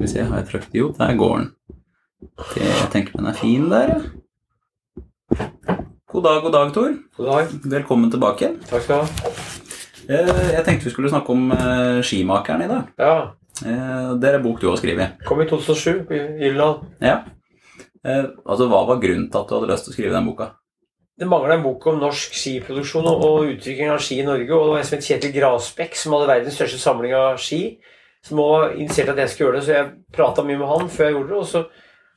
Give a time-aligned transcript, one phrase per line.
[0.00, 1.48] Skal vi se, har jeg trykt Jo, der går den.
[2.54, 3.98] Det, jeg tenker den er fin der, ja.
[6.08, 6.94] God dag, god dag, Tor.
[7.18, 7.50] God dag.
[7.74, 8.48] Velkommen tilbake.
[8.70, 9.34] Takk skal du ha.
[10.08, 12.88] Eh, Jeg tenkte vi skulle snakke om eh, skimakeren i dag.
[12.96, 13.12] Ja.
[13.60, 15.20] Eh, Det er bok du har skrevet.
[15.28, 16.88] Kom i 2007 i Irland.
[17.04, 17.18] Ja.
[18.00, 20.48] Altså, Hva var grunnen til at du hadde lyst til å skrive den boka?
[21.20, 24.48] Det mangla en bok om norsk skiproduksjon og utvikling av ski i Norge.
[24.48, 27.76] Og det var en som het Kjetil Grasbekk, som hadde verdens største samling av ski.
[28.22, 30.68] Som også var interessert i at jeg skulle gjøre det, så jeg prata mye med
[30.68, 31.38] han før jeg gjorde det.
[31.40, 31.64] Og så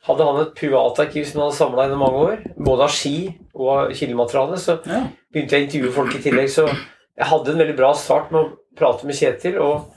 [0.03, 3.15] hadde han et privatarkiv som han hadde samla gjennom mange år, både av ski
[3.55, 4.57] og kildemateriale.
[4.59, 5.03] Så Ja.
[5.33, 6.49] begynte jeg å intervjue folk i tillegg.
[6.49, 9.93] Så jeg hadde en veldig bra start med å prate med Kjetil, og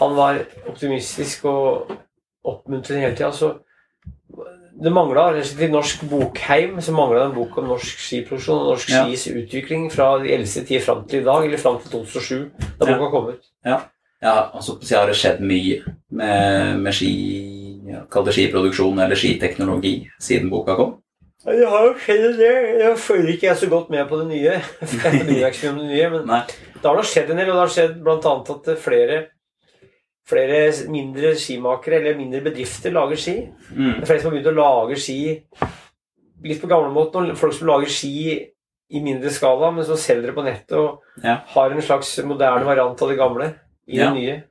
[0.00, 1.92] han var optimistisk og
[2.44, 3.32] oppmuntrende hele tida.
[3.32, 3.58] Så
[4.82, 9.04] det mangla i norsk bokheim så mangla en bok om norsk skiproduksjon og norsk Ja.
[9.04, 12.86] skis utvikling fra de eldste tider fram til i dag, eller fram til 2007, da
[12.86, 12.96] Ja.
[12.96, 13.42] boka kom ut.
[13.66, 13.80] Ja,
[14.28, 15.80] altså så har det skjedd mye
[16.12, 17.12] med, med ski
[17.88, 20.98] ja, Kall det skiproduksjon eller skiteknologi siden boka kom.
[21.46, 22.66] Ja, Det har jo skjedd en del.
[22.82, 24.58] Jeg følger ikke jeg så godt med på det nye.
[25.04, 26.40] Jeg bryr ikke om det nye, men Nei.
[26.76, 28.34] det har da skjedd en del, og det har skjedd bl.a.
[28.54, 29.18] at flere,
[30.28, 30.60] flere
[30.92, 33.36] mindre skimakere eller mindre bedrifter lager ski.
[33.72, 33.94] Mm.
[33.96, 35.18] Det er flere som har begynt å lage ski
[36.44, 37.32] litt på gamlemåten.
[37.40, 38.14] Folk som lager ski
[38.90, 41.38] i mindre skala, men som selger det på nettet og Ja.
[41.56, 43.52] har en slags moderne variant av det gamle
[43.88, 44.10] i Ja.
[44.10, 44.42] det nye.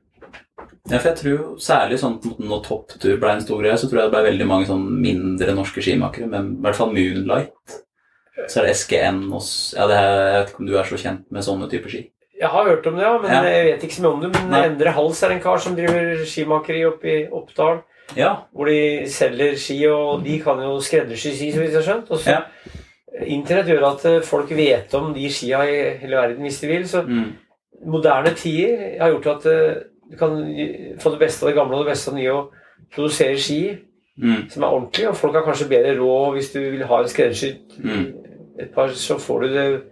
[0.90, 4.10] Ja, for jeg tror særlig sånn når topptur ble en stor greie, så tror jeg
[4.10, 7.52] det ble veldig mange sånn mindre norske skimakere, men i hvert fall Moonlight.
[8.48, 9.42] Så er det SGN og
[9.76, 12.10] ja, det Jeg vet ikke om du er så kjent med sånne typer ski?
[12.40, 13.42] Jeg har hørt om det, ja, men Ja.
[13.42, 14.32] jeg vet ikke så mye om det.
[14.32, 14.62] Men Nei.
[14.66, 17.82] Endre Hals er en kar som driver skimakeri oppe i Oppdal,
[18.16, 18.36] Ja.
[18.54, 22.10] hvor de selger ski, og de kan jo skreddersy ski, så vidt jeg har skjønt.
[22.10, 22.42] Og så Ja.
[23.26, 26.84] Internett gjør at eh, folk vet om de skia i hele verden hvis de vil.
[26.88, 27.32] Så Mm.
[27.86, 30.34] Moderne tider har gjort at eh, du kan
[31.00, 32.50] få det beste av det gamle og det beste av det nye og
[32.94, 33.62] produsere ski
[34.20, 34.50] Mm.
[34.50, 37.78] som er ordentlig, og folk har kanskje bedre råd hvis du vil ha en skreddersydd
[37.82, 38.06] Mm.
[38.58, 39.82] et par, så får du det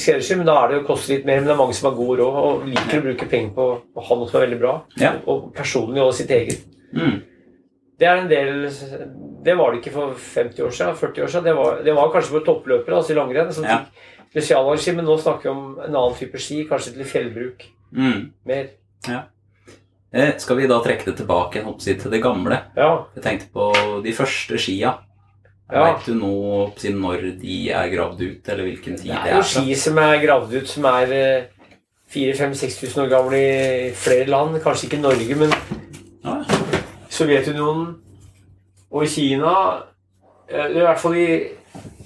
[0.00, 1.96] skreddersydd, men da er det jo koster litt mer, men det er mange som har
[1.98, 3.66] god råd og liker å bruke penger på
[3.96, 5.12] å ha noe som er veldig bra, Ja.
[5.26, 6.62] og personlig og sitt eget.
[6.94, 7.20] Mm.
[8.00, 8.70] Det er en del
[9.42, 11.44] Det var det ikke for 50 år siden, 40 år siden.
[11.44, 13.78] Det var, det var kanskje for toppløpere, altså i langrenn, som Ja.
[13.78, 13.88] fikk
[14.96, 18.30] men nå snakker vi om en annen type ski, kanskje til fjellbruk Mm.
[18.46, 18.68] mer.
[20.14, 22.58] Eh, skal vi da trekke det tilbake si, til det gamle?
[22.76, 23.04] Ja.
[23.16, 24.94] Jeg tenkte på de første skia.
[25.72, 25.92] Ja.
[25.94, 29.36] Vet du nå si, når de er gravd ut, eller hvilken tid Det det er
[29.36, 29.42] jo er?
[29.42, 31.46] ski som er gravd ut, som er
[32.12, 34.60] 4000-5000-6000 år gamle i flere land.
[34.62, 35.50] Kanskje ikke Norge, men
[36.24, 36.44] Ja,
[37.10, 37.96] Sovjetunionen
[38.92, 39.52] og i Kina
[40.48, 41.26] eh, I hvert fall i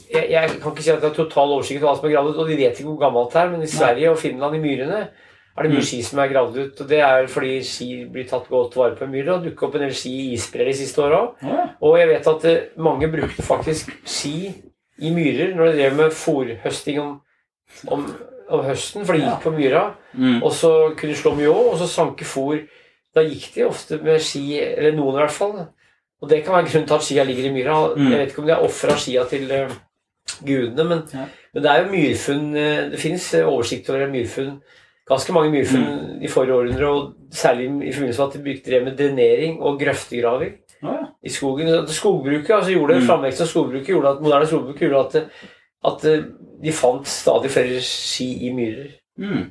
[0.07, 2.29] jeg, jeg kan ikke si at det er total oversikt over hva som er gravd
[2.31, 4.61] ut, og de vet ikke hvor gammelt det er, men i Sverige og Finland, i
[4.63, 5.01] myrene,
[5.57, 5.87] er det mye Mm.
[5.89, 6.81] ski som er gravd ut.
[6.81, 9.75] og Det er fordi ski blir tatt godt vare på i myrer, og dukket opp
[9.75, 11.21] en del ski i isbreer de siste åra.
[11.43, 11.65] ja.
[11.83, 14.55] Og jeg vet at eh, mange brukte faktisk ski
[15.01, 17.21] i myrer når de drev med fòrhøsting om,
[17.89, 18.07] om,
[18.49, 19.95] om høsten, for de gikk på myra.
[20.15, 20.43] Mm.
[20.43, 22.63] Og så kunne de slå mye òg, og så sanke fòr.
[23.17, 25.67] Da gikk de ofte med ski, eller noen i hvert fall.
[26.23, 27.77] Og det kan være grunnen til at skia ligger i myra.
[27.97, 28.07] Mm.
[28.11, 29.71] Jeg vet ikke om de har ofra skia til eh,
[30.47, 31.27] gudene, men, Ja.
[31.55, 34.61] men det er jo myrfunn eh, Det fins oversikt over myrfunn.
[35.07, 36.23] Ganske mange myrfunn Mm.
[36.25, 40.55] i forrige århundre, og særlig i forbindelse med at de det med drenering og grøftegraving
[40.83, 41.87] Ja, i skogen.
[41.89, 43.07] Skogbruket, altså gjorde, Mm.
[43.07, 45.31] Framveksten av skogbruket gjorde at moderne skogbruk gjorde at,
[45.85, 46.25] at eh,
[46.65, 48.91] de fant stadig flere ski i myrer.
[49.19, 49.51] Mm.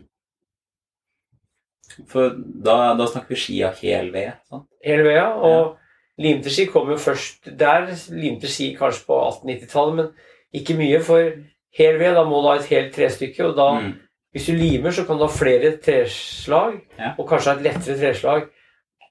[2.11, 4.33] For da, da snakker vi ski av hel ved?
[4.49, 4.67] sant?
[4.85, 5.77] hele ja, Og
[6.19, 7.89] limte ski kom jo først der.
[8.15, 10.09] Limte ski kanskje på 1890-tallet, men
[10.53, 11.01] ikke mye.
[11.03, 11.31] For
[11.75, 13.45] hel ved, da må du ha et helt trestykke.
[13.49, 13.93] Og da, Mm.
[14.33, 17.13] hvis du limer, så kan du ha flere treslag, Ja.
[17.17, 18.47] og kanskje ha et lettere treslag.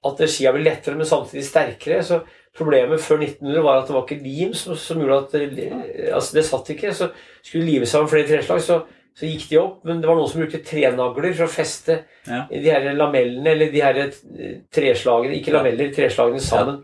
[0.05, 2.03] At skia blir lettere, men samtidig sterkere.
[2.03, 2.21] Så
[2.57, 6.35] problemet før 1900 var at det var ikke lim som, som gjorde at det, altså
[6.35, 6.93] det satt ikke.
[6.95, 7.11] Så
[7.43, 8.83] skulle du lime sammen flere treslag, så,
[9.15, 9.77] så gikk de opp.
[9.87, 12.47] Men det var noen som brukte trenagler for å feste Ja.
[12.51, 16.83] de her lamellene, eller de her eh, treslagene, ikke lameller, treslagene sammen.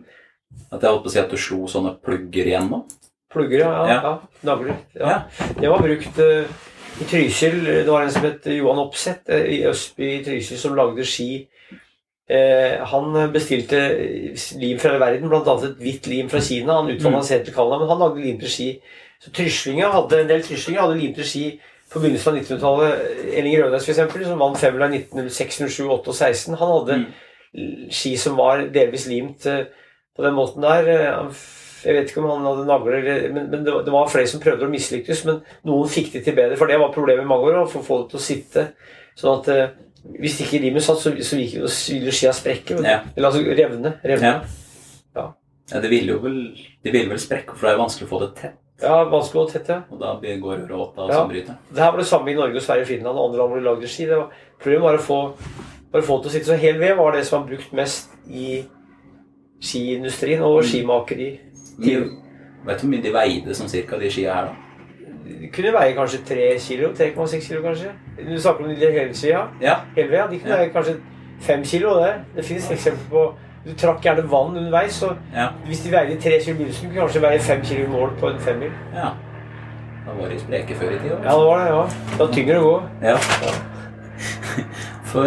[0.72, 2.82] At jeg holdt på å si at du slo sånne plugger igjen nå?
[3.31, 3.70] Plugger, ja.
[3.70, 4.00] ja, Ja.
[4.02, 4.19] ja.
[4.43, 4.76] Nagler.
[4.99, 5.08] Ja.
[5.08, 5.49] Ja.
[5.60, 6.44] Det var brukt uh,
[7.00, 7.60] i Trysil.
[7.64, 11.46] Det var en som het Johan Opseth eh, i Østby i Trysil som lagde ski.
[12.31, 13.78] Uh, han bestilte
[14.60, 15.40] lim fra verden, bl.a.
[15.66, 16.76] et hvitt lim fra Kina.
[16.78, 17.26] Han utvandret Mm.
[17.26, 18.69] seg til Canada, men han lagde lim til ski.
[19.20, 21.60] Så tryslinger hadde, En del tryslinger hadde lim til ski
[21.90, 23.08] på begynnelsen av 1900-tallet.
[23.40, 27.00] Elling Rødnes, f.eks., som vant femmila i 1906, 07, 8 og 16, han hadde
[27.50, 27.88] Mm.
[27.90, 29.64] ski som var delvis limt eh,
[30.14, 30.87] på den måten der.
[30.87, 31.40] Eh,
[31.82, 34.40] Jeg vet ikke om han hadde nagler, men, men det, var, det var flere som
[34.42, 35.25] prøvde å mislyktes.
[35.25, 37.62] Men noen fikk det til bedre, for det var problemet i mange år.
[37.62, 38.66] Å få folk til å sitte.
[39.19, 39.70] Sånn at eh,
[40.20, 42.78] Hvis ikke limet satt, så, så jo vil skia sprekke.
[42.84, 43.00] Ja.
[43.16, 43.94] Eller altså revne.
[44.04, 44.31] revne.
[45.16, 45.26] Ja.
[45.72, 46.38] ja, det ville jo vel
[46.84, 48.60] De ville vel sprekke, for det er vanskelig å få det tett.
[48.82, 49.82] Ja, vanskelig å tette.
[49.92, 51.14] Og da går råta Ja.
[51.20, 51.56] sånn bryter.
[51.72, 53.88] Det her var det samme i Norge, Sverige Finland og andre land hvor de lagde
[53.88, 54.06] ski.
[54.06, 55.18] Det var, problemet var å få,
[55.92, 56.46] bare få det til å sitte.
[56.52, 58.64] Så hel ved var det som var brukt mest i
[59.60, 61.30] skiindustrien og skimakeri.
[61.80, 62.16] Mm.
[62.66, 64.56] vet du hvor mye de veide som cirka, de skia her, da?
[65.24, 67.92] De kunne veie kanskje 3 kilo, 3,6 kilo kanskje.
[68.18, 69.46] Du snakker om de helskia.
[69.62, 69.76] Ja.
[69.96, 70.26] Helved, ja.
[70.26, 70.56] De kunne Ja.
[70.56, 70.96] veie kanskje
[71.40, 71.94] 5 kilo.
[72.00, 73.34] Det, det finnes eksempler på
[73.64, 75.48] Du trakk gjerne vann underveis, så Ja.
[75.66, 78.38] hvis de veide 3 kilo begynnelsen, kunne de kanskje veie 5 kilo mål på en
[78.38, 78.72] femmil.
[78.94, 79.10] ja.
[80.06, 81.16] Da var de spreke før i tida.
[81.22, 81.66] Ja, det var det.
[81.68, 81.82] ja.
[82.10, 82.82] Det var tyngre å gå.
[83.02, 83.16] Ja.
[85.10, 85.26] For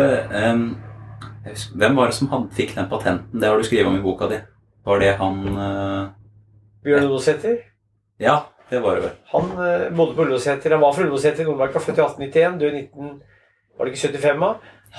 [0.51, 0.63] um,
[1.45, 3.39] husker, Hvem var det som hadde, fikk den patenten?
[3.41, 4.39] Det har du skrevet om i boka di.
[4.85, 6.07] Var det han uh,
[6.83, 7.57] Bjørn Odosæter.
[8.19, 8.39] Ja,
[8.69, 9.15] det var det vel.
[9.33, 10.71] Han uh, bodde på Ullåseter.
[10.71, 13.21] Han var fra Ullåseter i Nordmarka, født i 1891, død i 19...
[13.77, 14.51] Var det ikke 75 da?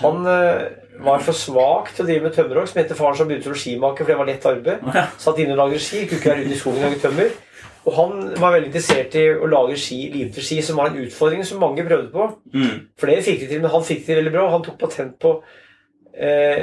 [0.02, 0.62] Han eh,
[1.04, 4.04] var for svak til å drive med tømmerhogg, som heter faren som begynte som skimaker,
[4.04, 4.86] for det var lett arbeid.
[5.22, 7.34] Satt inne og lagde ski, kunne ikke være ute i skogen og lage tømmer.
[7.84, 11.44] Og han var veldig interessert i å lage ski, limte ski, som var en utfordring
[11.44, 12.30] som mange prøvde på.
[12.54, 12.78] Mm.
[12.98, 14.46] Flere fikk det til, men han fikk det veldig bra.
[14.54, 15.34] Han tok patent på
[16.16, 16.62] eh,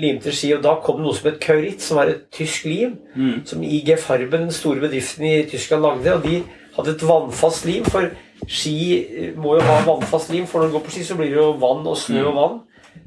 [0.00, 2.96] limte ski, og da kom det noe som het kauritt, som var et tysk lim,
[3.14, 3.44] Mm.
[3.46, 6.14] som IG Farben, den store bedriften i Tyskland, lagde.
[6.14, 6.42] Og de
[6.78, 8.08] hadde et vannfast lim, for
[8.46, 11.36] ski må jo ha vannfast lim, for når du går på ski, så blir det
[11.40, 12.58] jo vann og snø og vann.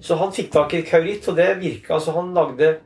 [0.01, 1.99] Så han fikk tak i kauritt, og det virka.
[1.99, 2.77] Så han lagde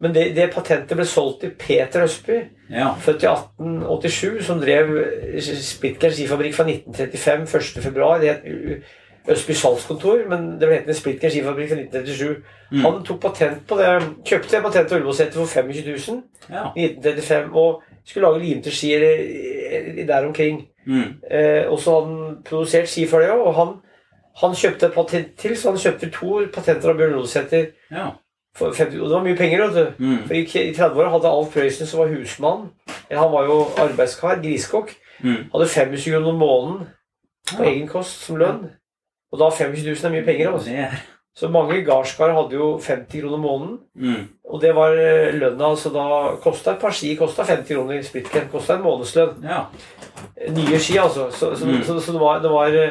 [0.00, 2.36] Men det, det patentet ble solgt til Peter Østby,
[2.70, 2.92] Ja.
[3.00, 4.90] født i 1887, som drev
[5.40, 7.46] Splitgern skifabrikk fra 1935,
[7.78, 7.82] 1.
[7.82, 8.18] februar.
[8.20, 12.42] Det het Østby salgskontor, men det ble hetende Splitgern skifabrikk fra 1937.
[12.72, 12.80] Mm.
[12.84, 13.88] Han tok patent på det,
[14.28, 16.66] kjøpte patent til Ullevålseter for 25 000 ja.
[16.76, 20.66] 1935 og skulle lage limte ski eller- der omkring.
[20.86, 21.14] Mm.
[21.30, 23.72] Eh, og så hadde han produsert ski for det òg, og han,
[24.42, 27.72] han kjøpte et patent til, så han kjøpte to patenter av Bjørn Ullevålseter.
[27.90, 28.10] ja.
[28.60, 30.04] Og det var mye penger, vet du.
[30.04, 30.18] Mm.
[30.28, 32.68] For i, i 30-åra hadde Alf Prøysen, som var husmann
[33.10, 34.92] Han var jo arbeidskar, griskokk.
[35.24, 35.48] Mm.
[35.50, 36.86] Hadde 25 kroner om måneden
[37.50, 37.70] på Ja.
[37.72, 38.68] egen kost som lønn.
[39.32, 40.52] Og da 25 000 er mye penger.
[40.52, 40.70] Altså.
[40.70, 40.94] Det er
[41.34, 43.78] Så mange gardskarer hadde jo 50 kroner måneden.
[43.96, 44.28] mm.
[44.54, 46.04] Og det var eh, lønna, så da
[46.42, 48.02] kosta et par ski kosta 50 kroner.
[48.06, 49.40] Splitken kosta en månedslønn.
[49.42, 49.64] Ja.
[50.54, 51.30] Nye ski, altså.
[51.34, 51.82] Så, så, Mm.
[51.82, 52.90] så, så det var, det var, eh,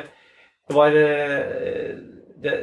[0.68, 1.96] det var eh,
[2.44, 2.54] det,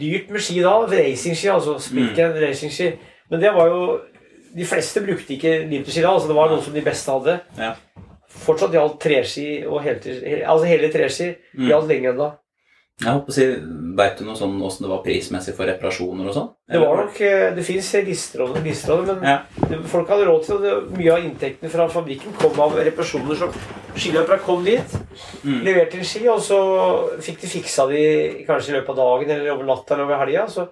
[0.00, 0.72] dyrt med ski da.
[0.88, 1.76] Racingski, altså.
[1.78, 2.40] Splitken Mm.
[2.46, 2.92] racingski.
[3.30, 4.00] Men det var jo
[4.56, 6.12] De fleste brukte ikke vinterski da.
[6.14, 7.40] altså Det var noe som de beste hadde.
[7.58, 7.72] Ja.
[8.28, 11.68] Fortsatt gjaldt treski og helter, altså hele treski Mm.
[11.68, 12.28] gjaldt lenge ennå.
[13.02, 13.44] Jeg håper å si,
[13.98, 16.48] Veit du noe sånn åssen det var prismessig for reparasjoner og sånn?
[16.70, 19.42] Det var nok, eh, det fins lister over lister men Ja.
[19.86, 20.98] folk hadde råd til det.
[20.98, 23.52] Mye av inntektene fra fabrikken kom av reparasjoner som
[23.94, 24.96] skiløpere kom dit,
[25.44, 25.62] Mm.
[25.64, 29.50] leverte en ski, og så fikk de fiksa de kanskje i løpet av dagen eller
[29.52, 30.46] over natta eller over helga.
[30.48, 30.68] Så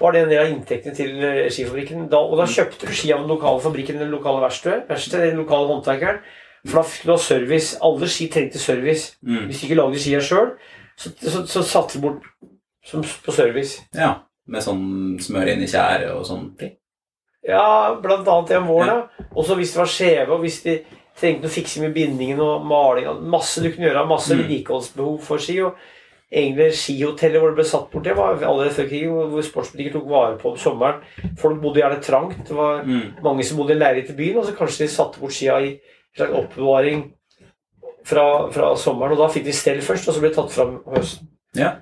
[0.00, 2.08] var det en del av inntektene til eh, skifabrikken.
[2.08, 5.68] Da, og da kjøpte du ski av den lokale fabrikken eller lokale verkstedet, den lokale
[5.68, 6.18] håndverkeren.
[6.66, 7.76] For da fikk du ha service.
[7.80, 9.16] Alle ski trengte service.
[9.24, 9.46] Mm.
[9.46, 10.52] Hvis du ikke lagde skia sjøl,
[10.96, 12.22] så, så, så satte du bort
[12.84, 13.82] som, på service.
[13.94, 14.14] ja.
[14.46, 16.76] Med sånn smør inn i tjære og sånn ting?
[17.42, 19.00] Ja, blant annet i om våren.
[19.18, 19.24] Ja.
[19.34, 20.76] Og så hvis de var skjeve, og hvis de
[21.18, 24.44] trengte å fikse med bindingen og maling Masse du kunne gjøre, masse Mm.
[24.44, 25.56] vedlikeholdsbehov for ski.
[25.66, 25.74] og
[26.30, 30.08] Egentlig skihotellet hvor det ble satt bort, det var allerede før krigen, hvor sportsbutikker tok
[30.10, 31.02] vare på om sommeren.
[31.38, 32.46] Folk bodde gjerne trangt.
[32.48, 33.02] Det var Mm.
[33.22, 35.72] mange som bodde i leilighet i byen, og så kanskje de satte bort skia i
[35.74, 35.78] en
[36.16, 37.12] slags oppbevaring
[38.06, 39.16] fra, fra sommeren.
[39.16, 41.30] Og da fikk de stell først, og så ble det tatt fram høsten.
[41.56, 41.76] Ja.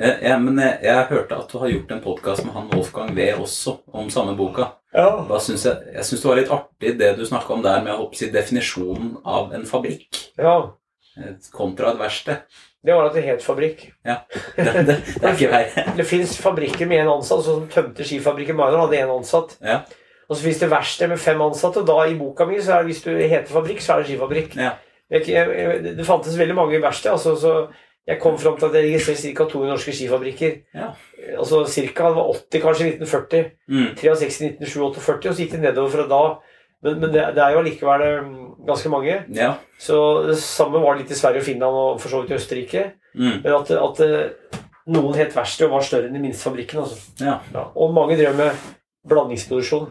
[0.00, 3.12] Eh, ja, men jeg, jeg hørte at du har gjort en podkast med han Wolfgang
[3.16, 4.72] V også, om samme boka.
[4.92, 5.06] Ja.
[5.28, 7.96] Da synes jeg jeg syns det var litt artig det du snakka om der med
[7.96, 10.56] å si, definisjonen av en fabrikk ja.
[11.16, 12.60] eh, kontra et verksted.
[12.82, 13.84] Det var at det het fabrikk.
[14.02, 14.16] Det,
[14.58, 15.84] det, det er ikke verre.
[16.00, 19.54] Det fins fabrikker med én ansatt, sånn som tømte skifabrikken Magnor hadde én ansatt.
[19.62, 19.84] Ja.
[20.26, 22.90] Og så fins det verksted med fem ansatte, da i boka mi, så er det,
[22.90, 24.56] hvis du heter fabrikk, så er det skifabrikk.
[24.58, 24.72] Ja.
[25.12, 27.54] Jeg, jeg, det fantes veldig mange verksted, altså, så
[28.08, 29.44] jeg kom fram til at jeg registrerte ca.
[29.52, 30.54] 200 norske skifabrikker.
[30.74, 30.88] Ja.
[31.38, 33.92] Altså cirka, det var 80 kanskje i 1940, Mm.
[34.00, 36.22] 63 i 1947, 48, og så gikk det nedover fra da.
[36.82, 39.20] Men, men det, det er jo allikevel mm, ganske mange.
[39.38, 39.52] ja.
[39.78, 42.82] Så det samme var litt i Sverige og Finland og for så vidt i Østerrike.
[43.14, 43.36] Mm.
[43.44, 44.58] Men at, at eh,
[44.96, 46.82] noen het verksted og var større enn de minste fabrikkene.
[46.82, 46.98] Altså.
[47.22, 47.36] ja.
[47.54, 48.58] Ja, og mange drev med
[49.08, 49.90] blandingsproduksjon.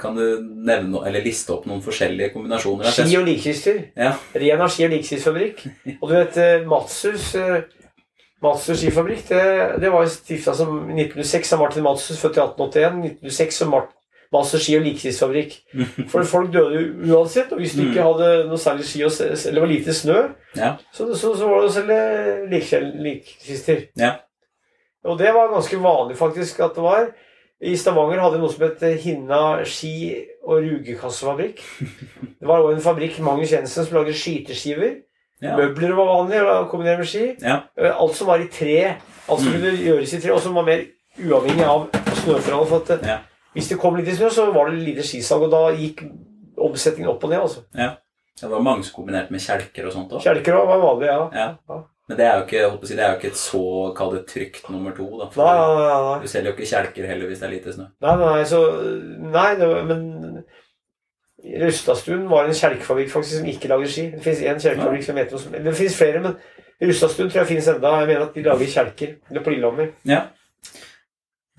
[0.00, 0.24] Kan du
[0.66, 2.88] nevne eller liste opp noen forskjellige kombinasjoner?
[2.94, 3.82] Ski og likkister.
[3.96, 4.14] Ja.
[4.34, 5.64] Rena ski- og likkistfabrikk.
[6.00, 6.38] Og du vet
[6.70, 7.34] Matsus
[8.40, 9.40] Matshus eh, skifabrikk, det,
[9.82, 13.00] det var stifta som i 1906 av Martin Matsus, født i 1881.
[13.20, 13.90] 1906 som Mart
[14.32, 15.56] Matshus ski- og likkistfabrikk.
[16.08, 19.60] For folk døde jo uansett, og hvis du ikke hadde noe særlig ski og, eller
[19.66, 20.20] var lite snø,
[20.56, 20.76] Ja.
[20.94, 23.84] så, så, så var det å selge likkister.
[24.00, 24.14] Ja.
[25.04, 27.10] Og det var ganske vanlig faktisk at det var.
[27.62, 31.58] I Stavanger hadde vi noe som het Hinna ski- og rugekassefabrikk.
[32.40, 34.94] Det var også en fabrikk Magnus Jensen som lagde skyteskiver.
[35.44, 35.56] Ja.
[35.56, 37.26] Møbler var vanlig å kombinere med ski.
[37.40, 37.58] Ja.
[37.76, 38.96] Eh, Alt som var i tre,
[39.28, 39.58] alt som Mm.
[39.60, 40.86] kunne gjøres i tre, og som var mer
[41.20, 41.86] uavhengig av
[42.22, 42.66] snøforhold.
[42.68, 43.18] For at, eh, Ja.
[43.54, 46.04] Hvis det kom litt i snø, så var det lite skisalg, og da gikk
[46.56, 47.40] omsetningen opp og ned.
[47.40, 47.60] altså.
[48.40, 50.22] Det var mange som kombinerte med kjelker og sånt òg.
[50.22, 51.30] Kjelker var vanlig, ja.
[51.34, 51.82] Ja.
[52.10, 53.64] Men det er jo ikke, si, det er jo ikke et så
[53.94, 55.04] kall det trygt nummer to.
[55.20, 55.28] da.
[55.38, 56.14] Nei, nei, nei.
[56.24, 57.84] Du selger jo ikke kjelker heller hvis det er lite snø.
[58.02, 58.62] Nei, nei, så,
[59.30, 60.02] nei det, men
[61.62, 64.08] Rustadstuen var en kjelkefabrikk faktisk som ikke lager ski.
[64.16, 67.50] Det fins én kjelkefabrikk som heter noe som Det fins flere, men Rustadstuen tror jeg
[67.52, 67.94] fins enda.
[68.00, 69.14] Jeg mener at de lager kjelker.
[69.30, 69.94] Eller på Lillehammer.
[70.10, 70.24] Ja.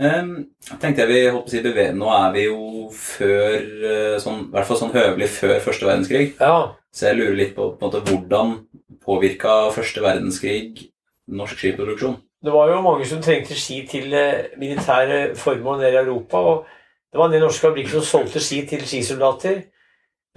[0.01, 0.35] Um,
[0.81, 1.87] tenkte jeg vi holdt på å si beve...
[1.95, 2.59] Nå er vi jo
[2.91, 6.31] før eh, sånn, I hvert fall sånn høvelig før første verdenskrig.
[6.41, 6.55] Ja.
[6.91, 8.57] Så jeg lurer litt på, på måte, hvordan
[9.05, 10.91] påvirka første verdenskrig
[11.31, 12.19] norsk skiproduksjon?
[12.41, 16.37] Det var jo mange som trengte ski til eh, militære formål nede i Europa.
[16.37, 16.65] Og
[17.11, 19.61] det var en del norske fabrikker som solgte ski til skisoldater.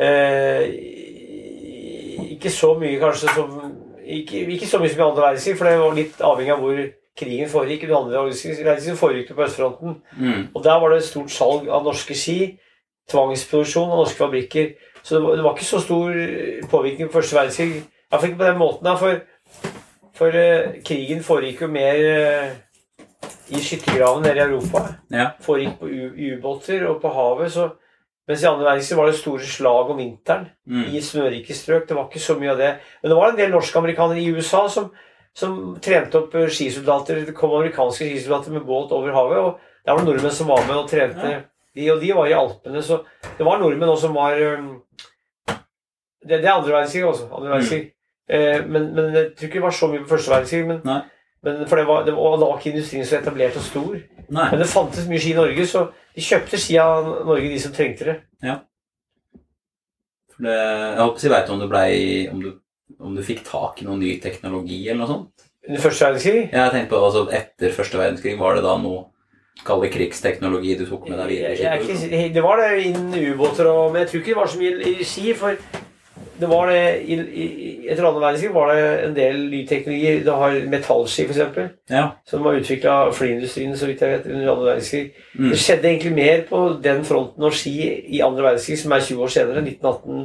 [0.01, 0.63] Eh,
[2.35, 3.55] ikke så mye kanskje som
[4.05, 6.83] ikke, ikke så mye som i andre verdenskrig, for det var litt avhengig av hvor
[7.17, 7.87] krigen foregikk.
[7.89, 9.97] Under andre verdenskrig foregikk det på østfronten.
[10.19, 10.43] Mm.
[10.53, 12.39] Og der var det et stort salg av norske ski.
[13.11, 14.75] Tvangsproduksjon av norske fabrikker.
[15.03, 16.13] Så det var, det var ikke så stor
[16.71, 17.83] påvirkning på første verdenskrig.
[18.15, 18.87] Iallfall ikke på den måten.
[18.87, 19.21] da, For,
[20.15, 22.51] for uh, krigen foregikk jo mer uh,
[23.51, 24.85] i skyttergraven nede i Europa.
[25.13, 25.31] Ja.
[25.45, 27.53] Foregikk på ubåter og på havet.
[27.53, 27.73] så
[28.25, 30.85] mens i andre verdenskrig var det store slag om vinteren Mm.
[30.97, 31.83] i snørike strøk.
[31.89, 32.71] Det var ikke så mye av det.
[33.03, 34.87] Men det var en del norskamerikanere i USA som,
[35.37, 37.21] som trente opp eh, skisoldater.
[37.27, 39.39] Det kom amerikanske skisoldater med båt over havet.
[39.39, 41.35] og Der var det nordmenn som var med og trente.
[41.35, 41.43] Ja.
[41.77, 42.81] De, og de var i Alpene.
[42.83, 43.03] Så
[43.37, 44.71] det var nordmenn også som var um,
[46.25, 47.29] Det, det er andre verdenskrig også.
[47.29, 47.83] Andre verdenskrig.
[47.83, 47.94] Eh,
[48.29, 50.67] men, men jeg tror ikke det var så mye på første verdenskrig.
[50.67, 50.81] Men,
[51.45, 53.97] men for det var, det var, da var ikke industrien så etablert og stor.
[54.33, 54.47] Nei.
[54.51, 57.75] Men det fantes mye ski i Norge, så de kjøpte ski av Norge, de som
[57.77, 58.17] trengte det.
[60.35, 61.61] For det, jeg håper jeg vet om
[62.35, 62.53] om du,
[63.01, 65.45] om du fikk tak i noen ny teknologi eller noe sånt?
[65.65, 69.07] Under første verdenskrig Jeg tenkte på, altså Etter første verdenskrig, var det da noe
[69.65, 71.55] Kall det krigsteknologi du tok med deg videre?
[71.57, 74.59] Jeg- jeg Det var det innen ubåter og Men jeg tror ikke det var så
[74.59, 75.55] mye i ski, for
[76.41, 77.45] det var det i, i,
[77.91, 80.15] Etter annen verdenskrig var det en del ny teknologi.
[80.25, 82.05] Du har metallski, f.eks., Ja.
[82.27, 85.13] som var utvikla av flyindustrien, så vidt jeg vet, under andre verdenskrig.
[85.39, 85.51] Mm.
[85.53, 87.75] Det skjedde egentlig mer på den fronten og ski
[88.17, 89.63] i andre verdenskrig, som er 20 år senere.
[89.63, 90.25] 1918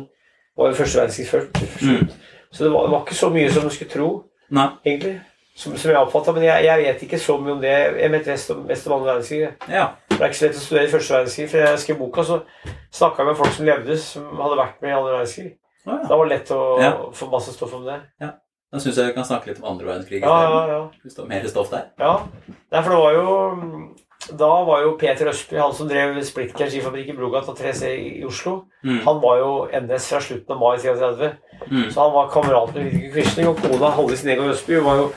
[0.58, 1.64] var jo første verdenskrig først.
[1.84, 2.10] Mm.
[2.52, 4.10] Så det var, det var ikke så mye som du skulle tro,
[4.50, 4.68] Nei.
[4.86, 5.20] egentlig.
[5.60, 6.32] Som, som jeg oppfatta.
[6.32, 7.72] Men jeg, jeg vet ikke så mye om det.
[8.00, 9.50] Jeg vet mest om, mest om andre verdenskrig.
[9.70, 9.90] Ja.
[10.10, 11.50] Det er ikke så lett å studere i første verdenskrig.
[11.52, 12.38] For jeg skrev boka, så
[12.96, 15.52] snakka jeg med folk som levde, som hadde vært med i andre verdenskrig.
[15.90, 16.08] Å, ja.
[16.10, 16.92] Da var det lett å Ja.
[17.14, 18.00] få masse stoff om det.
[18.22, 18.32] Ja.
[18.72, 20.82] Da syns jeg vi kan snakke litt om andre verdenskrig Ja, ja, ja.
[21.04, 21.88] Hvis det var mer stoff der.
[22.00, 22.20] ja.
[22.72, 23.96] Nei, for det var jo
[24.38, 27.88] Da var jo Peter Østby, han som drev Splitker skifabrikk i Brogata 3C
[28.20, 29.00] i Oslo, Mm.
[29.06, 31.32] han var jo NS fra slutten av mai 33.
[31.72, 31.90] Mm.
[31.92, 35.08] Så han var kamerat med Vidkun Quisling, og kona Hallis Negård Østby var jo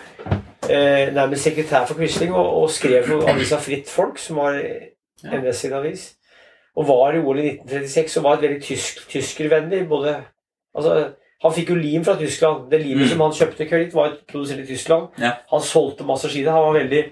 [0.70, 5.30] eh, nærmest sekretær for Quisling og, og skrev for avisa Fritt Folk, som var Ja.
[5.38, 6.14] NS sin avis.
[6.76, 9.88] Og var i OL i 1936 og var et veldig tysk, tyskervennlig.
[9.88, 10.16] Både,
[10.74, 11.12] altså,
[11.42, 12.68] han fikk jo lim fra Tyskland.
[12.70, 13.08] Det limet Mm.
[13.10, 15.08] som han kjøpte Kørit, var produsert i Tyskland.
[15.18, 15.32] Ja.
[15.50, 16.44] Han solgte masse ski.
[16.46, 17.04] Han var veldig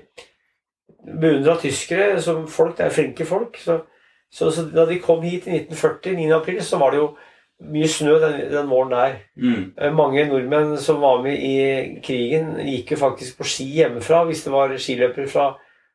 [1.21, 2.77] beundra tyskere som folk.
[2.79, 3.59] Det er flinke folk.
[3.59, 3.81] Så,
[4.31, 6.31] så, så da de kom hit i 1940, 9.
[6.37, 7.09] april, så var det jo
[7.75, 9.17] mye snø den, den våren der.
[9.37, 9.65] Mm.
[9.77, 14.45] Eh, Mange nordmenn som var med i krigen, gikk jo faktisk på ski hjemmefra hvis
[14.47, 15.51] det var skiløpere fra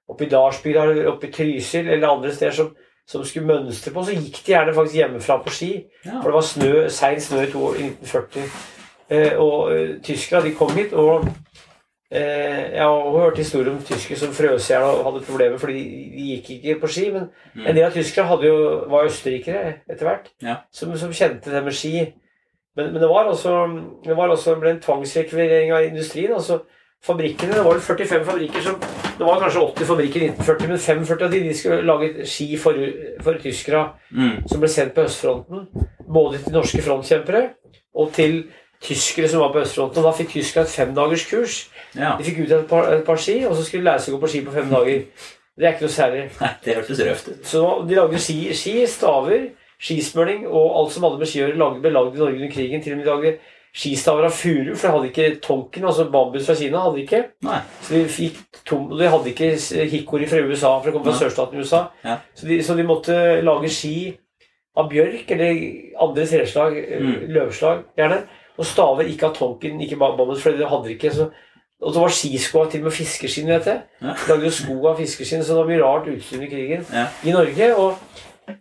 [0.09, 2.67] oppe i Dalsbygda eller oppe i Trysil eller andre steder som,
[3.07, 5.71] som skulle mønstre på, så gikk de gjerne faktisk hjemmefra på ski.
[6.05, 6.19] Ja.
[6.21, 8.47] For det var snø, sein snø i, to, i 1940.
[9.13, 11.27] Eh, og eh, tyskere de kom hit, og
[12.11, 15.77] eh, jeg har hørt historier om tyskere som frøs i hjel og hadde problemer fordi
[16.15, 17.09] de, gikk ikke på ski.
[17.13, 17.67] Men Mm.
[17.67, 18.55] en del av tyskere jo,
[18.91, 20.55] var østerrikere etter hvert, Ja.
[20.71, 22.13] som, som kjente det med ski.
[22.75, 23.53] Men, men det var også,
[24.03, 26.33] det var også ble en tvangsrekvirering av industrien.
[26.33, 26.63] altså
[27.05, 28.81] fabrikkene, Det var 45 fabrikker som
[29.17, 32.47] Det var kanskje 80 fabrikker i 1940, men 45 av de, de skulle lage ski
[32.59, 32.79] for,
[33.23, 34.41] for tyskere Mm.
[34.47, 35.65] som ble sendt på østfronten.
[36.07, 37.41] Både til norske frontkjempere
[37.95, 38.43] og til
[38.83, 39.97] tyskere som var på østfronten.
[40.03, 41.55] Og da fikk tyskerne et femdagerskurs.
[41.95, 42.13] Ja.
[42.19, 44.17] De fikk ut et par, et par ski, og så skulle de lære seg å
[44.17, 45.05] gå på ski på fem dager.
[45.55, 46.23] Det er ikke noe særlig.
[46.43, 47.41] Nei, det hørtes røft ut.
[47.47, 49.47] Så de lagde ski, ski staver,
[49.79, 52.83] skismøring og alt som hadde med ski å gjøre, ble lagd i Norge under krigen.
[52.83, 53.33] Til og med de lagde
[53.75, 56.83] skistaver av furu, for de hadde ikke tonken, altså bambus fra Kina.
[56.85, 57.23] hadde de ikke.
[57.47, 57.57] Nei.
[57.83, 59.49] Så de fikk tom, de hadde ikke
[59.91, 61.83] hikori fra USA, for det kom fra sørstaten i USA.
[62.03, 62.17] Ja.
[62.35, 63.95] Så, de, så de måtte lage ski
[64.77, 65.59] av bjørk eller
[66.01, 67.27] andre treslag, eh, Mm.
[67.35, 68.23] løvslag gjerne.
[68.57, 71.11] Og staver ikke av tonken, ikke ba- for de hadde ikke.
[71.11, 71.29] Så
[71.81, 73.81] Og så var skiskoa til og med fiskeskinn, vet jeg.
[74.01, 74.07] Ja.
[74.07, 77.07] De lagde jo sko av fiskeskinn, så det var mye rart utstyr under krigen Ja.
[77.23, 77.75] i Norge.
[77.75, 77.97] Og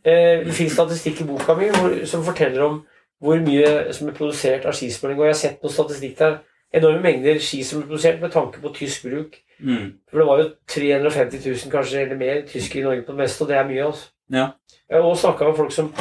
[0.05, 2.81] eh, det fins statistikk i boka mi hvor, som forteller om
[3.23, 5.17] hvor mye som er produsert av skismøring.
[5.19, 6.39] Og jeg har sett noe statistikk der.
[6.75, 9.37] Enorme mengder ski som er produsert med tanke på tysk bruk.
[9.63, 9.93] Mm.
[10.11, 13.43] For det var jo 350 000 kanskje eller mer tyskere i Norge på det meste,
[13.43, 13.85] og det er mye.
[13.87, 14.09] altså.
[14.33, 14.47] Ja.
[14.91, 15.93] Jeg har snakka med folk som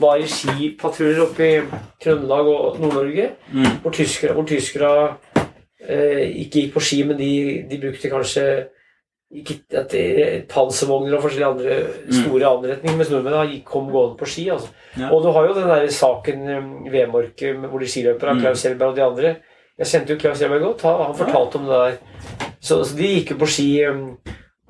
[0.00, 1.62] var i skipatruljer oppe i
[2.04, 3.64] Trøndelag og Nord-Norge, Mm.
[3.82, 5.16] hvor tyskere, hvor tyskere
[5.88, 7.30] eh, ikke gikk på ski, men de,
[7.70, 8.44] de brukte kanskje
[9.32, 11.76] ikke, at det- panservogner og forskjellige andre
[12.12, 14.48] store anretninger, mens nordmenn gikk, kom gående på ski.
[14.50, 14.68] altså.
[14.98, 15.10] Ja.
[15.14, 18.40] Og du har jo den der saken um, Vemorke, hvor de skiløperne, Mm.
[18.40, 19.36] Klaus Helberg og de andre
[19.80, 21.94] Jeg kjente jo Klaus Helberg godt, han, han fortalte om det der.
[22.60, 24.02] Så, så de gikk jo på ski um,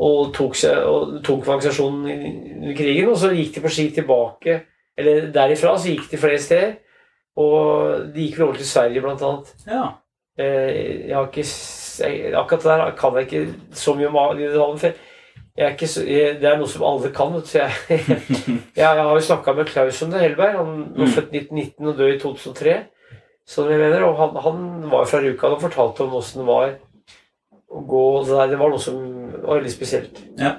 [0.01, 4.61] og tok seg og tungtvannsaksjonen under krigen, og så gikk de på ski tilbake
[5.01, 6.77] Eller derifra så gikk de flere steder.
[7.41, 9.51] Og de gikk vel over til Sverige, blant annet.
[9.67, 9.85] ja.
[10.39, 11.45] Eh, Jeg har ikke
[12.39, 14.79] Akkurat det der kan jeg ikke så mye om av de detaljene.
[14.81, 17.35] for så, jeg, det er noe som alle kan.
[17.45, 20.57] Så jeg, jeg, jeg har jo snakka med Klaus om det, Helberg.
[20.57, 21.13] Han var Mm.
[21.17, 22.77] født 1919 og død i 2003.
[23.51, 26.75] Som jeg mener, og han, han var fra Rjukan og fortalte om åssen det var
[27.71, 28.99] å gå der, det var noe som
[29.43, 30.21] var veldig spesielt.
[30.39, 30.57] Ja.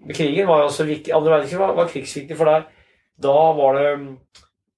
[0.00, 2.66] Men Krigen var jo også viktig, Andre verdenskrig var, var krigsviktig, for der,
[3.20, 3.90] da var det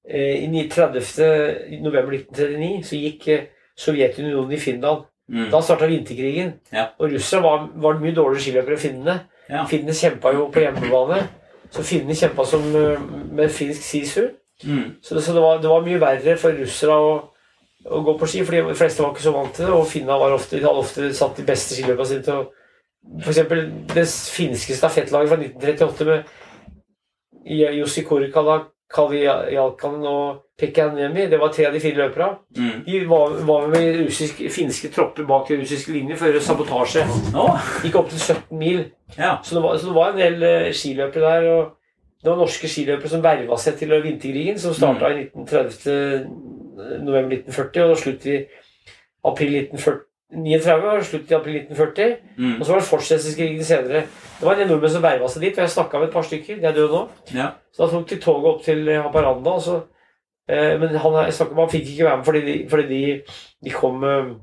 [0.09, 1.79] eh, I 30.
[1.83, 3.49] november 1939 så gikk eh,
[3.79, 5.07] Sovjetunionen i Finland.
[5.33, 5.47] Mm.
[5.53, 6.57] Da starta vinterkrigen.
[6.75, 6.91] Ja.
[6.99, 9.15] Og russerne var, var mye dårligere skiløpere enn finnene.
[9.49, 9.63] Ja.
[9.71, 11.23] Finnene kjempa jo på hjemmebane.
[11.73, 14.27] Så finnene kjempa som eh, med finsk sisu.
[14.65, 14.97] Mm.
[15.03, 17.13] Så, det, så det, var, det var mye verre for russere å,
[17.89, 19.77] å gå på ski, for de fleste var ikke så vant til det.
[19.77, 22.51] Og Finna var ofte, de hadde ofte satt de beste skiløpene sine til å
[23.27, 23.65] eksempel
[23.95, 28.61] det finske stafettlaget fra 1938 med Jussi Kurkala,
[28.93, 32.37] Kali Jalkanen og Pekka Niemi, det var tre av de fire løperne.
[32.57, 32.83] Mm.
[32.87, 37.07] De var, var med russisk, finske tropper bak den russiske linjer for å gjøre sabotasje.
[37.83, 38.85] Gikk opp til 17 mil.
[39.17, 39.39] ja.
[39.43, 41.49] Så det var, så det var en del eh, skiløpere der.
[41.57, 41.79] og
[42.23, 46.27] Det var norske skiløpere som verva seg til vinterkrigen, som starta i 1930,
[47.03, 48.39] november 1940 og slutt i
[49.27, 50.09] april 1940.
[50.33, 52.13] 39 og slutt i april 1940.
[52.39, 52.55] Mm.
[52.55, 54.05] Og så var det fortsettelseskrigen senere.
[54.39, 56.61] Det var en nordmenn som verva seg dit, og jeg snakka med et par stykker.
[56.63, 57.03] De er døde nå.
[57.37, 57.51] Ja.
[57.73, 59.59] Så da tok de toget opp til eh, Haparanda.
[59.59, 59.77] Og så,
[60.49, 63.37] eh, men han, jeg snakket med, han fikk ikke være med fordi de, fordi de,
[63.69, 64.35] de kom, eh,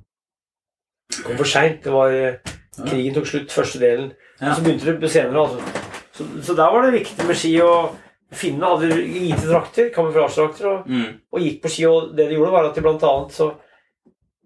[1.23, 1.81] kom for seint.
[1.83, 4.11] Det var eh, Krigen tok slutt, første delen.
[4.39, 4.51] Ja.
[4.51, 5.47] Og så begynte det senere.
[5.47, 5.78] Altså.
[6.19, 7.55] Så, så der var det viktig med ski.
[7.63, 7.95] og
[8.35, 11.15] Finnene hadde hvite drakter, kamuflasjedrakter, og, Mm.
[11.33, 11.85] og gikk på ski.
[11.89, 13.47] Og det de gjorde, var at de blant annet så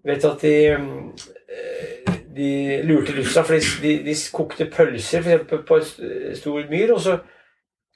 [0.07, 2.47] vet du at de eh, de
[2.88, 7.01] lurte lufta, for de, de, de kokte pølser for eksempel, på st- stor myr, og
[7.03, 7.17] så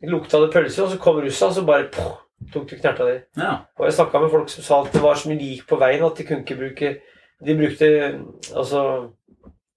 [0.05, 2.19] lukta det pølser, og så kom russa, og så bare poh,
[2.53, 3.15] tok de knerta di.
[3.41, 3.55] Ja.
[3.79, 6.05] Og jeg snakka med folk som sa at det var så mye lik på veien
[6.05, 6.91] at de kunne ikke bruke
[7.47, 7.87] De brukte
[8.57, 8.83] altså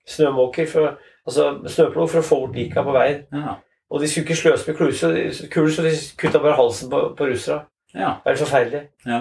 [0.09, 0.95] snømåker, for,
[1.27, 3.25] altså snøplog, for å få bort lika på veien.
[3.37, 3.57] Ja.
[3.91, 7.65] Og de skulle ikke sløse med kuler, så de kutta bare halsen på, på russerne.
[7.95, 8.13] Ja.
[8.23, 8.83] Det er helt forferdelig.
[9.07, 9.21] Ja.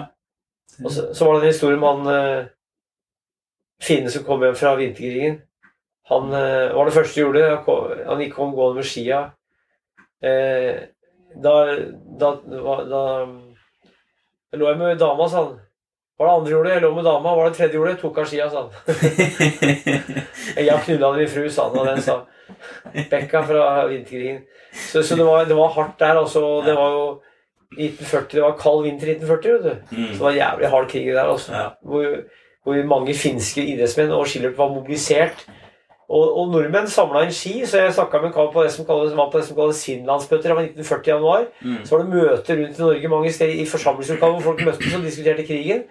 [0.84, 2.44] Og så, så var det en historie om han uh,
[3.82, 5.40] finne som kom hjem fra vinterkrigen.
[6.12, 7.42] Han uh, var det første gjorde.
[7.48, 9.20] Han kom- Han gikk om gående med skia.
[10.22, 10.86] Uh,
[11.42, 11.54] da,
[12.20, 13.02] da, da, da
[14.50, 15.58] da lå jeg med dama, sa han.
[16.20, 16.72] Var det andre gjorde?
[16.74, 17.30] Jeg lå med dama.
[17.36, 17.94] Var det tredje gjorde?
[17.96, 18.72] Tok av skia, sa han.
[20.68, 22.18] Jeg knulla min fru, sa han, og den sa
[23.08, 24.42] Bekka fra vinterkrigen.
[24.74, 26.42] Så, så det, var, det var hardt der, altså.
[26.66, 27.06] Det var jo
[27.78, 29.96] 1940, det var kald vinter i 1940, vet du.
[29.96, 30.10] Mm.
[30.10, 31.64] Så det var en jævlig hard krig der, altså.
[31.82, 32.04] Hvor,
[32.64, 35.46] hvor mange finske idrettsmenn og skiløpere var mobilisert.
[36.10, 38.84] Og, og nordmenn samla inn ski, så jeg snakka med en kar på det som
[38.84, 40.50] kalles, var på det som kalles Finlandsmøter.
[40.50, 41.48] Det var 1940 i januar.
[41.62, 41.80] Mm.
[41.86, 45.06] Så var det møter rundt i Norge mange steder i forsamlingslokaler hvor folk møttes og
[45.06, 45.84] diskuterte krigen.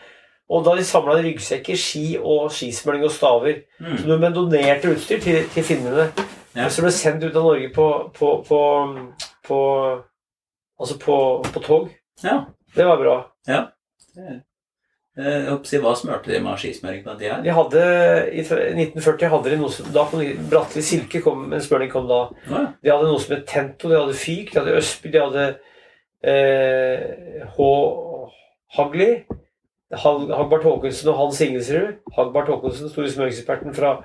[0.49, 3.61] Og da de samla ryggsekker, ski og skismøring og staver.
[3.77, 3.97] Mm.
[4.01, 6.07] Så de donerte utstyr til, til finnene.
[6.57, 6.65] Ja.
[6.73, 8.61] Som ble sendt ut av Norge på, på, på,
[9.45, 9.59] på
[10.79, 11.15] Altså på,
[11.53, 11.89] på tog.
[12.23, 12.37] Ja.
[12.75, 13.15] Det var bra.
[13.49, 14.37] Eh,
[15.19, 17.39] Jeg håper å si, Hva smørte de med skismøring på den tida?
[17.43, 17.81] De hadde,
[18.31, 22.21] I 1940 hadde de noe som da kom Bratteli Silke kom, en smøring kom da.
[22.47, 22.61] Ja.
[22.79, 25.45] De hadde noe som het Tento, de hadde Fyk, de hadde Østby, de hadde
[26.23, 27.69] eh, H.
[28.77, 29.09] Hagli.
[29.93, 31.93] Hag- Hagbart Håkonsen og Hans Ingesrud.
[32.15, 33.95] Hagbart Håkonsen, store smøringseksperten fra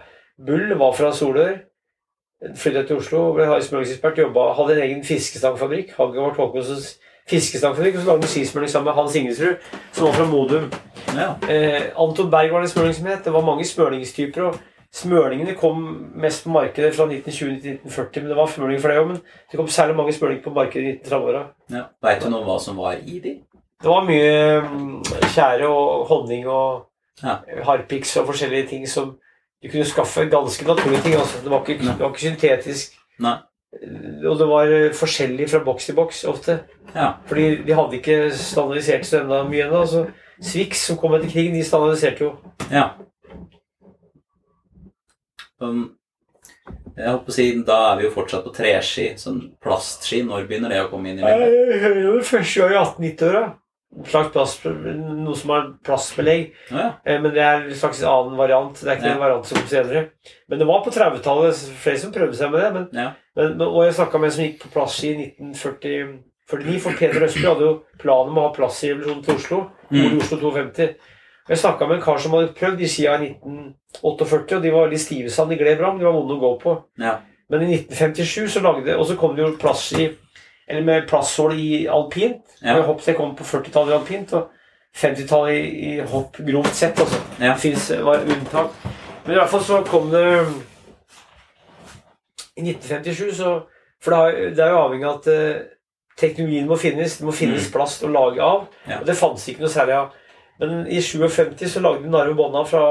[0.46, 1.56] Bull, var fra Solør.
[2.56, 4.18] Flyttet til Oslo, ble smøringsekspert,
[4.58, 5.94] hadde en egen fiskestangfabrikk.
[5.98, 6.98] Hagbart Håkonsens
[7.30, 9.56] fiskestangfabrikk, og så lagde skismøring sammen med Hans Ingesrud,
[9.92, 10.70] som var fra Modum.
[11.16, 11.30] Ja.
[11.48, 13.24] Eh, Anton Berg var det en smøring som het.
[13.24, 14.42] Det var mange smøringstyper.
[14.42, 14.54] og
[14.94, 15.78] Smølingene kom
[16.22, 19.06] mest på markedet fra 1920 til 1940, men det var smøling for det òg.
[19.08, 19.16] Men
[19.50, 21.40] det kom særlig mange smølinger på markedet i 1930-åra.
[21.70, 21.82] ja.
[22.02, 23.32] Veit du noe om hva som var i de?
[23.84, 25.00] Det var mye mm,
[25.34, 26.90] tjære og honning og
[27.22, 27.36] Ja.
[27.68, 29.12] harpiks og forskjellige ting som
[29.62, 31.14] du kunne skaffe ganske naturlige ting.
[31.14, 31.38] Altså.
[31.44, 32.96] Det, var ikke, det var ikke syntetisk.
[33.22, 33.36] Nei.
[34.28, 36.58] Og det var eh, forskjellig fra boks til boks ofte.
[36.94, 37.12] Ja.
[37.26, 39.84] Fordi de hadde ikke standardisert enda mye ennå.
[39.86, 40.04] Så
[40.42, 42.32] Swix, som kom etter krigen, de standardiserte jo.
[42.70, 42.88] ja.
[45.62, 45.84] Um,
[46.96, 50.22] jeg holdt på å si, Da er vi jo fortsatt på treski, sånn plastski.
[50.26, 52.02] Når begynner det å komme inn i Jeg bildet?
[52.04, 53.44] jo det første gang i 1890-åra.
[54.10, 56.48] Slags plass, noe som har plassbelegg.
[56.70, 56.94] Ja.
[57.06, 58.74] Eh, Men det er en slags annen variant.
[58.74, 59.14] Det er ikke Ja.
[59.14, 60.08] en variant som kom senere.
[60.48, 62.72] Men det var på 30-tallet flere som prøvde seg med det.
[62.74, 63.10] Men, Ja.
[63.36, 66.18] men, og jeg snakka med en som gikk på plass i 1949.
[66.46, 66.58] For
[66.98, 69.70] Peder Østby hadde jo planen om å ha plass i revolusjonen til Oslo.
[69.90, 70.00] Mm.
[70.04, 70.94] I Oslo 250.
[71.48, 74.88] Jeg snakka med en kar som hadde prøvd i skia i 1948, og de var
[74.88, 76.84] veldig stive gled bra, men de var vonde å gå på.
[76.98, 77.18] Ja.
[77.50, 80.16] Men i 1957 så lagde Og så kom det jo plastski
[80.66, 82.56] Eller med plastsål i alpint.
[82.60, 82.78] Ja.
[82.82, 84.50] Hopp det kom på 40-tallet i alpint, og
[84.96, 87.00] 50-tallet i, i hopp grovt sett.
[87.00, 87.20] Altså.
[87.38, 87.52] Ja.
[87.52, 88.76] Det fins var unntak.
[89.24, 90.24] Men i hvert fall så kom det
[92.60, 93.54] I 1957 så
[94.04, 95.62] For det er, det jo avhengig av at eh,
[96.20, 97.16] teknologien må finnes.
[97.18, 98.66] Det må finnes plast å lage av.
[98.84, 99.00] Ja.
[99.00, 100.12] Og det fantes ikke noe særlig av.
[100.60, 102.84] Men i 57 så lagde Narve Bonna fra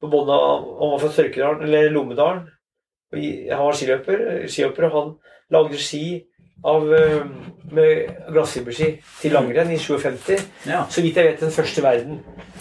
[0.00, 0.36] på Bonna,
[0.80, 2.44] Han var fra Sørkedalen, eller Lommedalen.
[3.12, 5.10] Og Han var skiløper, skihopper, og han
[5.50, 6.04] lagde ski
[6.64, 7.20] av, eh,
[7.72, 8.88] med glassfiberski
[9.20, 10.42] til langrenn i 57.
[10.66, 10.82] ja.
[10.90, 12.18] Så vidt jeg vet den første i verden.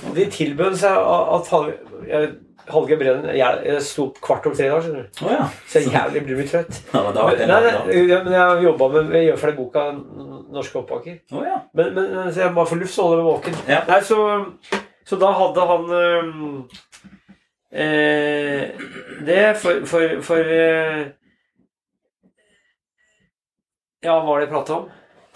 [0.09, 1.73] Og de tilbød seg at Hal-
[2.07, 2.35] jeg-
[2.69, 5.25] Hallgeir Brennen jeg, jeg sto opp kvart over tre dager, skjønner du.
[5.25, 5.47] Oh, ja.
[5.67, 6.81] Så jeg jævlig blir litt trøtt.
[6.93, 9.85] Ja, men var nei, nei, ja, men jeg jobba med Jeg gjør ferdig boka
[10.53, 11.19] Norske oppbakker'.
[11.33, 11.57] Oh, ja.
[11.73, 13.55] Men, men så jeg må få luft, så holder jeg meg våken.
[13.67, 13.81] Ja.
[13.89, 14.19] Nei, så,
[15.09, 15.83] så da hadde han
[17.73, 18.69] øh,
[19.25, 21.05] Det for, for, for eh,
[24.03, 24.89] Ja, hva var det jeg prata om?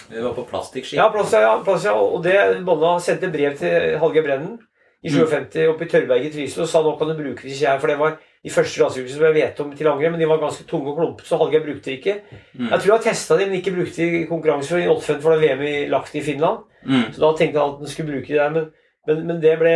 [0.09, 0.97] Vi var på plastikkski.
[0.97, 1.93] Ja, plass, ja, plass, ja.
[1.95, 2.35] Og det,
[2.67, 4.59] Bonna sendte brev til Hallgeir Brennen
[5.03, 5.25] i Mm.
[5.27, 7.91] 57 oppe i Tørrberget i Trysil og sa nå kan du bruke disse her, for
[7.91, 10.63] det var de første glassjukene som jeg vet om til langrenn, men de var ganske
[10.69, 12.15] tunge og klumpete, så Hallgeir brukte de ikke.
[12.55, 12.69] Mm.
[12.71, 15.41] Jeg tror jeg testa de, men ikke brukte de i konkurranse i 58 for det
[15.41, 16.63] var VM i lagt i Finland.
[16.87, 17.03] Mm.
[17.11, 18.69] Så da tenkte han at han skulle bruke det der, men,
[19.07, 19.73] men, men det, ble,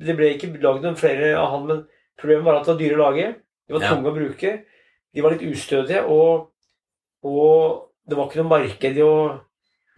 [0.00, 1.66] det ble ikke lagd noen flere av han.
[1.68, 1.84] Men
[2.20, 3.28] problemet var at det var dyre å lage,
[3.68, 3.92] de var Ja.
[3.92, 4.54] tunge å bruke,
[5.14, 6.48] de var litt ustødige, og,
[7.24, 9.40] og det var ikke noe marked i å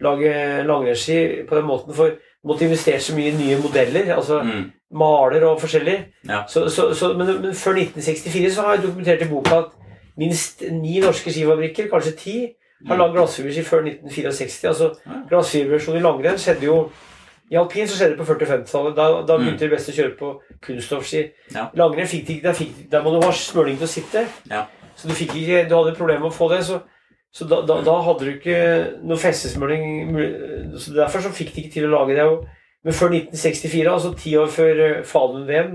[0.01, 0.33] lage
[0.67, 4.71] langrennsski på den måten, for du måtte investere så mye i nye modeller, altså Mm.
[4.93, 5.97] maler og forskjellig.
[6.29, 6.43] Ja.
[6.47, 9.71] Så, så, så, men, men før 1964 så har jeg dokumentert i boka at
[10.17, 12.37] minst ni norske skifabrikker, kanskje ti,
[12.87, 12.99] har Mm.
[13.01, 14.67] lagd glassfiberski før 1964.
[14.69, 15.11] Altså Ja.
[15.29, 16.91] glassfiberversjon i langrenn skjedde jo
[17.51, 18.95] i alpin så skjedde det på 40-50-tallet.
[18.95, 19.43] Da, da Mm.
[19.45, 21.31] begynte de beste å kjøre på kunststoffski.
[21.55, 21.69] Ja.
[21.75, 24.27] Langrenn fikk de ikke, der, fikk, der må du ha smøring til å sitte.
[24.51, 24.65] Ja.
[24.95, 26.63] Så du fikk ikke, du hadde problemer med å få det.
[26.65, 26.81] Så,
[27.37, 28.59] så da, da, da hadde du ikke
[29.05, 30.15] noe festesmøring.
[30.81, 32.25] Så derfor så fikk de ikke til å lage det.
[32.87, 35.73] Men før 1964, altså ti år før eh, Falun-VM,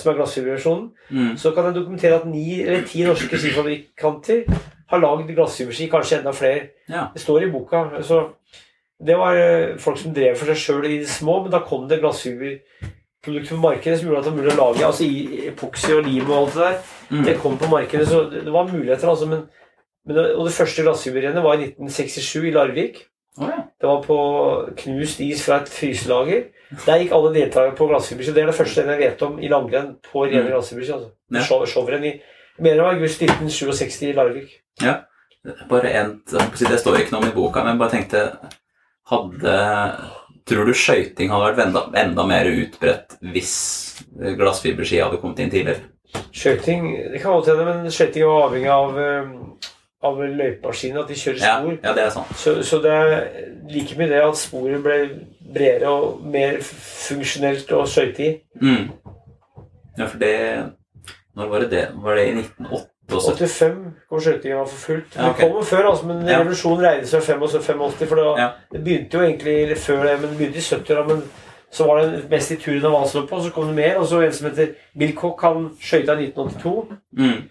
[0.00, 1.34] som er glassfiberversjonen, Mm.
[1.36, 4.46] så kan jeg dokumentere at ni eller ti norske skifabrikanter
[4.88, 6.70] har lagd glassfiberski, kanskje enda flere.
[6.88, 7.08] Ja.
[7.12, 7.82] Det står i boka.
[8.06, 8.22] Så
[9.04, 11.84] det var eh, folk som drev for seg sjøl i det små, men da kom
[11.90, 15.92] det glassfiberprodukter på markedet som gjorde at det var mulig å lage altså i epoksy
[15.98, 16.80] og lim og alt det der.
[17.10, 17.24] Mm.
[17.28, 19.28] Det kom på markedet, så det, var muligheter, altså.
[19.28, 19.44] Men
[20.12, 22.98] det, og det første glassjubileet var i 1967 i Larvik.
[23.40, 23.62] Oh, ja.
[23.80, 24.16] Det var på
[24.76, 26.44] knust is fra et fryselager.
[26.84, 28.34] Der gikk alle deltakere på glassfiberski.
[28.36, 30.50] Det er det første jeg vet om i langrenn på rene Mm.
[30.52, 30.92] glassfiberski.
[30.92, 31.10] Altså.
[31.32, 31.40] Ja.
[31.42, 32.12] Show, showrenn i
[32.60, 34.52] mener det var august 1967 i Larvik.
[35.68, 38.22] Bare en, Det står ikke noe om i boka, men jeg bare tenkte
[39.10, 39.56] hadde,
[40.44, 43.52] Tror du skøyting hadde vært enda, enda mer utbredt hvis
[44.36, 45.80] glassfiberski hadde kommet inn tidligere?
[46.36, 49.70] Skøyting det kan godt hende, men skøyting var avhengig av, eh,
[50.04, 51.76] av løypemaskinene, at de kjører spor.
[51.82, 52.32] ja, det er sant.
[52.40, 53.28] Så, så det er
[53.72, 54.98] like mye det at sporet ble
[55.54, 58.32] bredere og mer funksjonelt å skøyte i.
[58.62, 58.90] Mm.
[59.98, 60.34] Ja, for det
[61.34, 61.86] Når var det det?
[62.02, 62.90] Var det i 1988?
[63.10, 65.16] 85 kom skøytinga for fullt.
[65.16, 65.44] Ja, okay.
[65.44, 66.38] Det kom før, altså, men Ja.
[66.40, 68.48] revolusjonen regnes fra 85, for det, Ja.
[68.72, 71.06] det begynte jo egentlig før det, men det begynte i 70-åra.
[71.08, 71.22] Men
[71.70, 73.98] så var det mest i turen av vansløpet, og så kom det mer.
[73.98, 76.96] Og så en som heter Bill Cock, han skøyta i 1982.
[77.18, 77.42] Mm.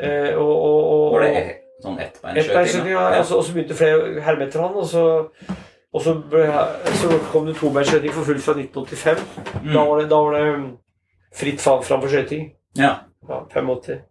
[0.00, 1.52] Eh, og, og, og, Var det
[1.86, 2.00] sånn?
[2.06, 3.06] Ettbeinsskøyting, ja.
[3.14, 3.22] Ja.
[3.22, 4.74] Og så- begynte flere herme etter han.
[4.74, 5.04] Og så,
[5.94, 6.46] og så, ble,
[7.00, 9.22] så kom det tobeinskjøting for fullt fra 1985.
[9.62, 9.72] Mm.
[9.72, 10.66] Da, var det, da var det um,
[11.34, 12.52] fritt fram, framfor skøyting.
[12.76, 12.94] ja.
[13.28, 14.04] Ja, 85.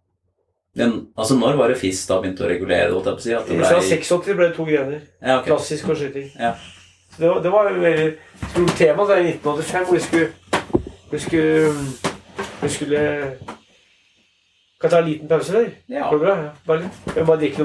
[0.76, 3.14] Men altså, når var det FIS da begynte å regulere det?
[3.22, 3.32] si?
[3.32, 5.00] At det Fra 86 ble det to grener.
[5.22, 5.48] Ja, okay.
[5.48, 6.26] Klassisk og skyting.
[6.38, 6.50] Ja.
[7.16, 8.10] Det det var et veldig
[8.50, 10.32] stort tema da i 1985, hvor vi skulle
[11.10, 11.70] Vi skulle,
[12.62, 13.00] vi skulle
[14.80, 15.70] Kan jeg ta en liten pause, eller?
[15.88, 16.10] Ja.
[16.10, 16.34] Går det bra?
[16.36, 16.90] Ja, bare.
[17.16, 17.64] Jeg bare drikke noe